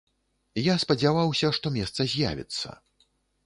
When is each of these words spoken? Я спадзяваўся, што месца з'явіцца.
Я 0.67 0.77
спадзяваўся, 0.83 1.47
што 1.59 1.75
месца 1.77 2.09
з'явіцца. 2.17 2.69